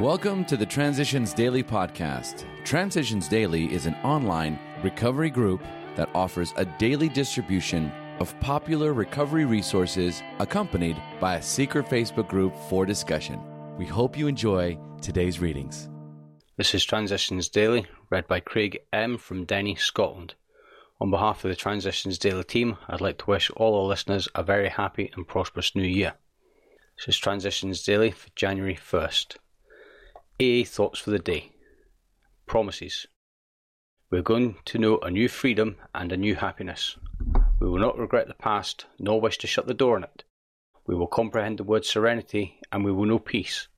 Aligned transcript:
Welcome 0.00 0.46
to 0.46 0.56
the 0.56 0.64
Transitions 0.64 1.34
Daily 1.34 1.62
podcast. 1.62 2.46
Transitions 2.64 3.28
Daily 3.28 3.70
is 3.70 3.84
an 3.84 3.94
online 3.96 4.58
recovery 4.82 5.28
group 5.28 5.62
that 5.96 6.08
offers 6.14 6.54
a 6.56 6.64
daily 6.64 7.10
distribution 7.10 7.92
of 8.18 8.38
popular 8.40 8.94
recovery 8.94 9.44
resources 9.44 10.22
accompanied 10.38 10.96
by 11.20 11.36
a 11.36 11.42
secret 11.42 11.84
Facebook 11.84 12.26
group 12.26 12.56
for 12.70 12.86
discussion. 12.86 13.38
We 13.76 13.84
hope 13.84 14.16
you 14.16 14.28
enjoy 14.28 14.78
today's 15.02 15.40
readings. 15.40 15.90
This 16.56 16.74
is 16.74 16.86
Transitions 16.86 17.50
Daily, 17.50 17.84
read 18.08 18.26
by 18.26 18.40
Craig 18.40 18.80
M. 18.94 19.18
from 19.18 19.44
Denny, 19.44 19.74
Scotland. 19.74 20.34
On 21.02 21.10
behalf 21.10 21.44
of 21.44 21.50
the 21.50 21.54
Transitions 21.54 22.16
Daily 22.16 22.44
team, 22.44 22.78
I'd 22.88 23.02
like 23.02 23.18
to 23.18 23.30
wish 23.30 23.50
all 23.50 23.78
our 23.78 23.88
listeners 23.88 24.26
a 24.34 24.42
very 24.42 24.70
happy 24.70 25.12
and 25.14 25.28
prosperous 25.28 25.76
new 25.76 25.82
year. 25.82 26.14
This 26.96 27.08
is 27.08 27.18
Transitions 27.18 27.82
Daily 27.82 28.10
for 28.10 28.30
January 28.34 28.76
1st. 28.76 29.36
AA 30.40 30.64
Thoughts 30.64 30.98
for 30.98 31.10
the 31.10 31.18
Day 31.18 31.52
Promises. 32.46 33.06
We're 34.10 34.22
going 34.22 34.56
to 34.64 34.78
know 34.78 34.98
a 34.98 35.10
new 35.10 35.28
freedom 35.28 35.76
and 35.94 36.10
a 36.10 36.16
new 36.16 36.34
happiness. 36.34 36.96
We 37.60 37.68
will 37.68 37.78
not 37.78 37.98
regret 37.98 38.28
the 38.28 38.34
past, 38.34 38.86
nor 38.98 39.20
wish 39.20 39.36
to 39.38 39.46
shut 39.46 39.66
the 39.66 39.74
door 39.74 39.94
on 39.94 40.04
it. 40.04 40.24
We 40.86 40.94
will 40.94 41.06
comprehend 41.06 41.58
the 41.58 41.64
word 41.64 41.84
serenity, 41.84 42.58
and 42.72 42.82
we 42.82 42.90
will 42.90 43.04
know 43.04 43.18
peace. 43.18 43.68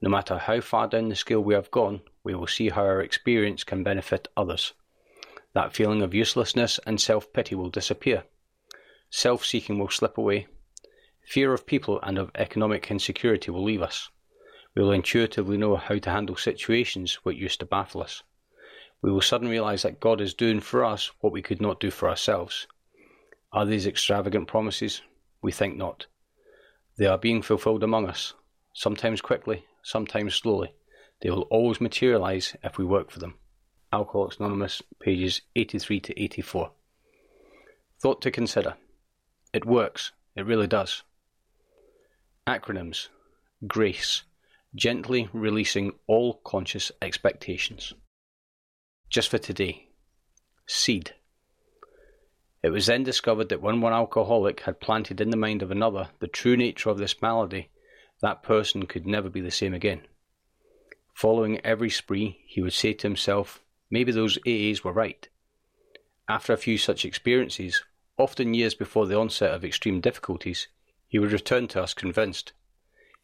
No 0.00 0.08
matter 0.08 0.38
how 0.38 0.60
far 0.60 0.86
down 0.86 1.08
the 1.08 1.16
scale 1.16 1.42
we 1.42 1.54
have 1.54 1.70
gone, 1.70 2.00
we 2.22 2.34
will 2.34 2.46
see 2.46 2.68
how 2.68 2.82
our 2.82 3.02
experience 3.02 3.64
can 3.64 3.82
benefit 3.82 4.28
others. 4.36 4.74
That 5.54 5.74
feeling 5.74 6.02
of 6.02 6.14
uselessness 6.14 6.78
and 6.86 7.00
self 7.00 7.32
pity 7.32 7.56
will 7.56 7.70
disappear. 7.70 8.24
Self 9.10 9.44
seeking 9.44 9.78
will 9.78 9.90
slip 9.90 10.16
away. 10.16 10.46
Fear 11.26 11.52
of 11.52 11.66
people 11.66 12.00
and 12.02 12.16
of 12.16 12.30
economic 12.36 12.90
insecurity 12.90 13.50
will 13.50 13.64
leave 13.64 13.82
us. 13.82 14.08
We 14.76 14.82
will 14.82 14.92
intuitively 14.92 15.56
know 15.56 15.76
how 15.76 15.98
to 15.98 16.10
handle 16.10 16.36
situations 16.36 17.14
which 17.22 17.38
used 17.38 17.60
to 17.60 17.66
baffle 17.66 18.02
us. 18.02 18.22
We 19.00 19.10
will 19.10 19.22
suddenly 19.22 19.52
realize 19.52 19.82
that 19.82 20.00
God 20.00 20.20
is 20.20 20.34
doing 20.34 20.60
for 20.60 20.84
us 20.84 21.10
what 21.20 21.32
we 21.32 21.40
could 21.40 21.62
not 21.62 21.80
do 21.80 21.90
for 21.90 22.10
ourselves. 22.10 22.66
Are 23.52 23.64
these 23.64 23.86
extravagant 23.86 24.48
promises? 24.48 25.00
We 25.40 25.50
think 25.50 25.78
not. 25.78 26.06
They 26.98 27.06
are 27.06 27.16
being 27.16 27.40
fulfilled 27.40 27.82
among 27.82 28.06
us, 28.06 28.34
sometimes 28.74 29.22
quickly, 29.22 29.64
sometimes 29.82 30.34
slowly. 30.34 30.74
They 31.22 31.30
will 31.30 31.42
always 31.42 31.80
materialize 31.80 32.54
if 32.62 32.76
we 32.76 32.84
work 32.84 33.10
for 33.10 33.18
them. 33.18 33.34
Alcoholics 33.94 34.36
Anonymous, 34.36 34.82
pages 35.00 35.40
83 35.54 36.00
to 36.00 36.22
84. 36.22 36.70
Thought 38.02 38.20
to 38.20 38.30
consider. 38.30 38.74
It 39.54 39.64
works. 39.64 40.12
It 40.34 40.44
really 40.44 40.66
does. 40.66 41.02
Acronyms. 42.46 43.08
GRACE 43.66 44.24
gently 44.76 45.28
releasing 45.32 45.92
all 46.06 46.34
conscious 46.44 46.92
expectations. 47.00 47.94
Just 49.08 49.30
for 49.30 49.38
today. 49.38 49.88
Seed. 50.66 51.14
It 52.62 52.70
was 52.70 52.86
then 52.86 53.02
discovered 53.02 53.48
that 53.48 53.62
when 53.62 53.80
one 53.80 53.94
alcoholic 53.94 54.60
had 54.60 54.80
planted 54.80 55.20
in 55.20 55.30
the 55.30 55.36
mind 55.36 55.62
of 55.62 55.70
another 55.70 56.10
the 56.18 56.28
true 56.28 56.56
nature 56.56 56.90
of 56.90 56.98
this 56.98 57.22
malady, 57.22 57.70
that 58.20 58.42
person 58.42 58.86
could 58.86 59.06
never 59.06 59.30
be 59.30 59.40
the 59.40 59.50
same 59.50 59.72
again. 59.72 60.02
Following 61.14 61.64
every 61.64 61.88
spree, 61.88 62.40
he 62.46 62.60
would 62.60 62.72
say 62.74 62.92
to 62.92 63.06
himself, 63.06 63.62
maybe 63.90 64.12
those 64.12 64.38
AAs 64.46 64.84
were 64.84 64.92
right. 64.92 65.28
After 66.28 66.52
a 66.52 66.58
few 66.58 66.76
such 66.76 67.04
experiences, 67.04 67.82
often 68.18 68.52
years 68.52 68.74
before 68.74 69.06
the 69.06 69.16
onset 69.16 69.54
of 69.54 69.64
extreme 69.64 70.00
difficulties, 70.00 70.68
he 71.08 71.18
would 71.18 71.32
return 71.32 71.68
to 71.68 71.82
us 71.82 71.94
convinced 71.94 72.52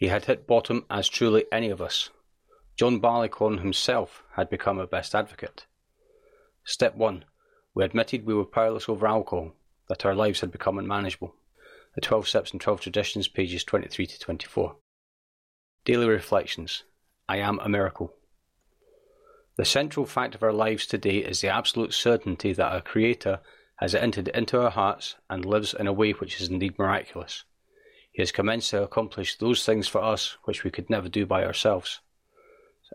he 0.00 0.08
had 0.08 0.24
hit 0.24 0.46
bottom 0.46 0.86
as 0.88 1.10
truly 1.10 1.44
any 1.52 1.68
of 1.68 1.82
us. 1.82 2.08
John 2.74 3.00
Barleycorn 3.00 3.58
himself 3.58 4.24
had 4.34 4.48
become 4.48 4.78
our 4.78 4.86
best 4.86 5.14
advocate. 5.14 5.66
Step 6.64 6.96
1. 6.96 7.26
We 7.74 7.84
admitted 7.84 8.24
we 8.24 8.32
were 8.32 8.46
powerless 8.46 8.88
over 8.88 9.06
alcohol, 9.06 9.52
that 9.90 10.06
our 10.06 10.14
lives 10.14 10.40
had 10.40 10.50
become 10.50 10.78
unmanageable. 10.78 11.34
The 11.94 12.00
12 12.00 12.28
Steps 12.28 12.50
and 12.52 12.60
12 12.62 12.80
Traditions, 12.80 13.28
pages 13.28 13.62
23 13.62 14.06
to 14.06 14.18
24. 14.18 14.76
Daily 15.84 16.08
Reflections 16.08 16.84
I 17.28 17.36
am 17.36 17.58
a 17.58 17.68
miracle. 17.68 18.14
The 19.56 19.66
central 19.66 20.06
fact 20.06 20.34
of 20.34 20.42
our 20.42 20.52
lives 20.52 20.86
today 20.86 21.18
is 21.18 21.42
the 21.42 21.48
absolute 21.48 21.92
certainty 21.92 22.54
that 22.54 22.72
our 22.72 22.80
Creator 22.80 23.40
has 23.76 23.94
entered 23.94 24.28
into 24.28 24.62
our 24.62 24.70
hearts 24.70 25.16
and 25.28 25.44
lives 25.44 25.74
in 25.74 25.86
a 25.86 25.92
way 25.92 26.12
which 26.12 26.40
is 26.40 26.48
indeed 26.48 26.78
miraculous. 26.78 27.44
He 28.12 28.22
has 28.22 28.32
commenced 28.32 28.70
to 28.70 28.82
accomplish 28.82 29.38
those 29.38 29.64
things 29.64 29.86
for 29.86 30.02
us 30.02 30.36
which 30.44 30.64
we 30.64 30.70
could 30.70 30.90
never 30.90 31.08
do 31.08 31.26
by 31.26 31.44
ourselves. 31.44 32.00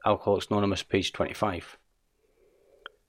Alcoholics 0.05 0.47
Anonymous, 0.47 0.83
page 0.83 1.13
25. 1.13 1.77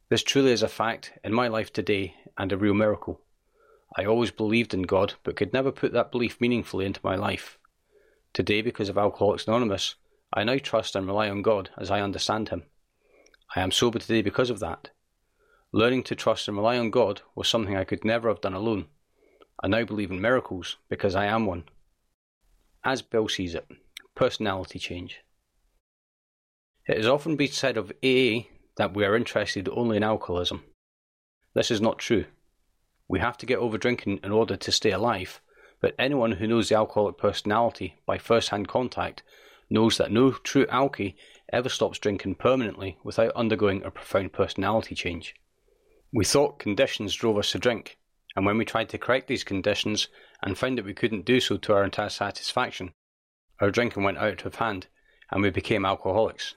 This 0.08 0.22
truly 0.22 0.52
is 0.52 0.62
a 0.62 0.68
fact 0.68 1.18
in 1.24 1.32
my 1.32 1.48
life 1.48 1.72
today 1.72 2.14
and 2.38 2.52
a 2.52 2.56
real 2.56 2.74
miracle. 2.74 3.22
I 3.96 4.04
always 4.04 4.30
believed 4.30 4.72
in 4.72 4.82
God, 4.82 5.14
but 5.24 5.34
could 5.34 5.52
never 5.52 5.72
put 5.72 5.92
that 5.94 6.12
belief 6.12 6.40
meaningfully 6.40 6.86
into 6.86 7.00
my 7.02 7.16
life. 7.16 7.58
Today, 8.32 8.62
because 8.62 8.88
of 8.88 8.98
Alcoholics 8.98 9.48
Anonymous, 9.48 9.96
I 10.32 10.44
now 10.44 10.58
trust 10.58 10.94
and 10.94 11.06
rely 11.08 11.28
on 11.28 11.42
God 11.42 11.70
as 11.76 11.90
I 11.90 12.02
understand 12.02 12.50
Him. 12.50 12.64
I 13.56 13.62
am 13.62 13.72
sober 13.72 13.98
today 13.98 14.22
because 14.22 14.50
of 14.50 14.60
that. 14.60 14.90
Learning 15.72 16.04
to 16.04 16.14
trust 16.14 16.46
and 16.46 16.56
rely 16.56 16.78
on 16.78 16.90
God 16.90 17.22
was 17.34 17.48
something 17.48 17.76
I 17.76 17.84
could 17.84 18.04
never 18.04 18.28
have 18.28 18.40
done 18.40 18.54
alone. 18.54 18.86
I 19.60 19.66
now 19.66 19.84
believe 19.84 20.12
in 20.12 20.20
miracles 20.20 20.76
because 20.88 21.16
I 21.16 21.24
am 21.24 21.46
one 21.46 21.64
as 22.86 23.02
Bill 23.02 23.28
sees 23.28 23.56
it, 23.56 23.66
personality 24.14 24.78
change. 24.78 25.18
It 26.86 26.96
has 26.96 27.08
often 27.08 27.34
been 27.34 27.50
said 27.50 27.76
of 27.76 27.90
AA 28.04 28.46
that 28.76 28.94
we 28.94 29.04
are 29.04 29.16
interested 29.16 29.68
only 29.68 29.96
in 29.96 30.04
alcoholism. 30.04 30.62
This 31.52 31.72
is 31.72 31.80
not 31.80 31.98
true. 31.98 32.26
We 33.08 33.18
have 33.18 33.36
to 33.38 33.46
get 33.46 33.58
over 33.58 33.76
drinking 33.76 34.20
in 34.22 34.30
order 34.30 34.56
to 34.56 34.70
stay 34.70 34.92
alive, 34.92 35.40
but 35.80 35.96
anyone 35.98 36.32
who 36.32 36.46
knows 36.46 36.68
the 36.68 36.76
alcoholic 36.76 37.18
personality 37.18 37.96
by 38.06 38.18
first 38.18 38.50
hand 38.50 38.68
contact 38.68 39.24
knows 39.68 39.98
that 39.98 40.12
no 40.12 40.30
true 40.30 40.66
alkie 40.66 41.16
ever 41.52 41.68
stops 41.68 41.98
drinking 41.98 42.36
permanently 42.36 42.98
without 43.02 43.34
undergoing 43.34 43.82
a 43.82 43.90
profound 43.90 44.32
personality 44.32 44.94
change. 44.94 45.34
We 46.12 46.24
thought 46.24 46.60
conditions 46.60 47.16
drove 47.16 47.38
us 47.38 47.50
to 47.50 47.58
drink, 47.58 47.98
and 48.36 48.46
when 48.46 48.58
we 48.58 48.64
tried 48.64 48.90
to 48.90 48.98
correct 48.98 49.26
these 49.26 49.42
conditions 49.42 50.06
and 50.42 50.58
found 50.58 50.78
that 50.78 50.84
we 50.84 50.94
couldn't 50.94 51.24
do 51.24 51.40
so 51.40 51.56
to 51.56 51.72
our 51.72 51.84
entire 51.84 52.08
satisfaction, 52.08 52.92
our 53.60 53.70
drinking 53.70 54.02
went 54.02 54.18
out 54.18 54.44
of 54.44 54.56
hand 54.56 54.86
and 55.30 55.42
we 55.42 55.50
became 55.50 55.84
alcoholics. 55.84 56.54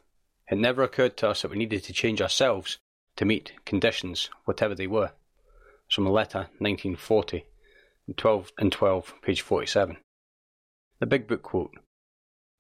It 0.50 0.58
never 0.58 0.84
occurred 0.84 1.18
to 1.18 1.30
us 1.30 1.42
that 1.42 1.52
we 1.52 1.58
needed 1.58 1.84
to 1.86 1.94
change 1.94 2.22
ourselves 2.22 2.78
to 3.16 3.26
meet 3.26 3.54
conditions, 3.66 4.30
whatever 4.46 4.76
they 4.76 4.88
were. 4.88 5.12
It's 5.86 5.96
from 5.96 6.08
a 6.08 6.12
letter 6.12 6.50
1940, 6.60 7.46
12 8.16 8.52
and 8.58 8.72
12, 8.72 9.14
page 9.22 9.42
47. 9.42 9.98
The 11.00 11.06
Big 11.06 11.28
Book 11.28 11.44
quote 11.44 11.72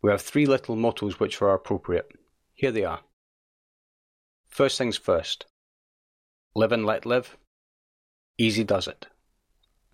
We 0.01 0.11
have 0.11 0.21
three 0.21 0.45
little 0.45 0.75
mottos 0.75 1.19
which 1.19 1.41
are 1.41 1.53
appropriate. 1.53 2.11
Here 2.53 2.71
they 2.71 2.85
are. 2.85 3.01
First 4.47 4.77
things 4.77 4.97
first. 4.97 5.45
Live 6.55 6.71
and 6.71 6.85
let 6.85 7.05
live. 7.05 7.37
Easy 8.37 8.63
does 8.63 8.87
it. 8.87 9.07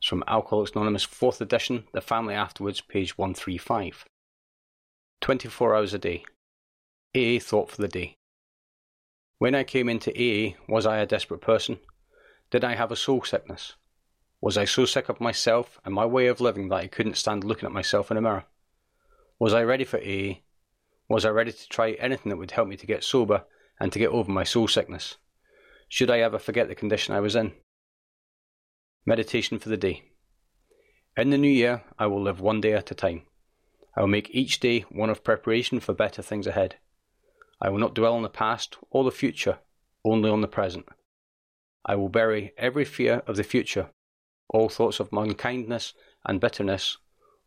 It's 0.05 0.09
from 0.11 0.23
Alcoholics 0.27 0.73
Anonymous 0.75 1.03
4th 1.03 1.41
edition, 1.41 1.85
The 1.91 1.99
Family 1.99 2.35
Afterwards, 2.35 2.79
page 2.79 3.17
135. 3.17 4.05
24 5.19 5.75
hours 5.75 5.95
a 5.95 5.97
day. 5.97 6.23
AA 7.15 7.39
thought 7.39 7.71
for 7.71 7.81
the 7.81 7.87
day. 7.87 8.15
When 9.39 9.55
I 9.55 9.63
came 9.63 9.89
into 9.89 10.11
AA, 10.11 10.57
was 10.69 10.85
I 10.85 10.97
a 10.97 11.07
desperate 11.07 11.41
person? 11.41 11.79
Did 12.51 12.63
I 12.63 12.75
have 12.75 12.91
a 12.91 12.95
soul 12.95 13.23
sickness? 13.23 13.73
Was 14.41 14.59
I 14.59 14.65
so 14.65 14.85
sick 14.85 15.09
of 15.09 15.19
myself 15.19 15.79
and 15.83 15.95
my 15.95 16.05
way 16.05 16.27
of 16.27 16.39
living 16.39 16.69
that 16.69 16.81
I 16.81 16.85
couldn't 16.85 17.17
stand 17.17 17.43
looking 17.43 17.65
at 17.65 17.73
myself 17.73 18.11
in 18.11 18.17
a 18.17 18.21
mirror? 18.21 18.45
Was 19.39 19.55
I 19.55 19.63
ready 19.63 19.85
for 19.85 19.97
AA? 19.97 20.41
Was 21.09 21.25
I 21.25 21.29
ready 21.29 21.51
to 21.51 21.69
try 21.69 21.93
anything 21.93 22.29
that 22.29 22.37
would 22.37 22.51
help 22.51 22.67
me 22.67 22.77
to 22.77 22.85
get 22.85 23.03
sober 23.03 23.45
and 23.79 23.91
to 23.91 23.97
get 23.97 24.09
over 24.09 24.31
my 24.31 24.43
soul 24.43 24.67
sickness? 24.67 25.17
Should 25.89 26.11
I 26.11 26.19
ever 26.19 26.37
forget 26.37 26.67
the 26.67 26.75
condition 26.75 27.15
I 27.15 27.21
was 27.21 27.35
in? 27.35 27.53
Meditation 29.07 29.59
for 29.59 29.69
the 29.69 29.77
day. 29.77 30.01
In 31.15 31.29
the 31.29 31.37
new 31.37 31.47
year, 31.47 31.83
I 31.99 32.07
will 32.07 32.23
live 32.23 32.41
one 32.41 32.59
day 32.59 32.73
at 32.73 32.89
a 32.89 32.95
time. 32.95 33.21
I 33.95 34.01
will 34.01 34.07
make 34.07 34.33
each 34.33 34.59
day 34.59 34.79
one 34.89 35.11
of 35.11 35.23
preparation 35.23 35.79
for 35.79 35.93
better 35.93 36.23
things 36.23 36.47
ahead. 36.47 36.77
I 37.61 37.69
will 37.69 37.77
not 37.77 37.93
dwell 37.93 38.15
on 38.15 38.23
the 38.23 38.29
past 38.29 38.77
or 38.89 39.03
the 39.03 39.11
future, 39.11 39.59
only 40.03 40.27
on 40.27 40.41
the 40.41 40.47
present. 40.47 40.87
I 41.85 41.95
will 41.95 42.09
bury 42.09 42.53
every 42.57 42.83
fear 42.83 43.21
of 43.27 43.35
the 43.35 43.43
future, 43.43 43.91
all 44.49 44.69
thoughts 44.69 44.99
of 44.99 45.09
unkindness 45.13 45.93
and 46.25 46.41
bitterness, 46.41 46.97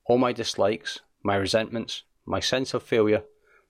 all 0.07 0.19
my 0.19 0.33
dislikes, 0.33 1.01
my 1.25 1.35
resentments, 1.35 2.05
my 2.25 2.39
sense 2.39 2.73
of 2.73 2.85
failure, 2.85 3.25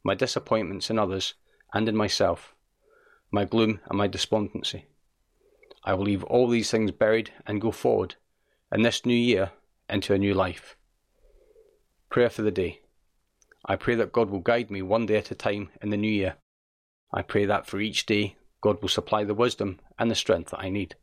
my 0.05 0.15
disappointments 0.15 0.91
in 0.91 0.99
others 0.99 1.33
and 1.73 1.89
in 1.89 1.97
myself, 1.97 2.55
my 3.31 3.47
gloom 3.47 3.81
and 3.89 3.97
my 3.97 4.07
despondency. 4.07 4.89
I 5.89 5.95
will 5.95 6.05
leave 6.05 6.23
all 6.25 6.49
these 6.49 6.71
things 6.71 6.91
buried 6.91 7.31
and 7.47 7.63
go 7.63 7.71
forward 7.71 8.17
in 8.71 8.83
this 8.83 9.07
new 9.07 9.17
year 9.17 9.53
into 9.89 10.13
a 10.13 10.19
new 10.19 10.35
life. 10.35 10.77
Prayer 12.11 12.29
for 12.29 12.43
the 12.43 12.51
day. 12.51 12.83
I 13.65 13.77
pray 13.77 13.95
that 13.95 14.13
God 14.13 14.29
will 14.29 14.41
guide 14.41 14.71
me 14.71 14.83
one 14.83 15.07
day 15.07 15.17
at 15.17 15.31
a 15.31 15.35
time 15.35 15.71
in 15.81 15.89
the 15.89 15.97
new 15.97 16.13
year. 16.13 16.35
I 17.11 17.23
pray 17.23 17.47
that 17.47 17.67
for 17.67 17.81
each 17.81 18.05
day, 18.05 18.37
God 18.61 18.83
will 18.83 18.91
supply 18.91 19.25
the 19.25 19.33
wisdom 19.33 19.81
and 19.99 20.11
the 20.11 20.15
strength 20.15 20.51
that 20.51 20.61
I 20.61 20.69
need. 20.69 20.95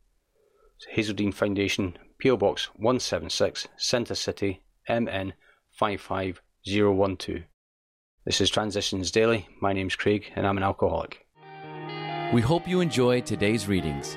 Hazelden 0.90 1.32
Foundation, 1.32 1.98
PO 2.22 2.36
Box 2.36 2.66
176, 2.76 3.66
Centre 3.76 4.14
City, 4.14 4.62
MN 4.88 5.32
55012. 5.72 7.42
This 8.24 8.40
is 8.40 8.50
Transitions 8.50 9.10
Daily. 9.10 9.48
My 9.60 9.72
name's 9.72 9.96
Craig 9.96 10.30
and 10.36 10.46
I'm 10.46 10.56
an 10.56 10.62
alcoholic. 10.62 11.26
We 12.32 12.40
hope 12.40 12.68
you 12.68 12.80
enjoy 12.80 13.22
today's 13.22 13.66
readings. 13.66 14.16